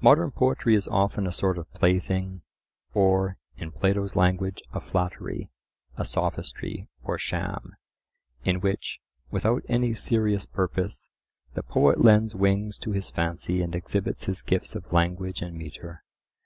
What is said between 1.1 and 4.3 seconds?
a sort of plaything, or, in Plato's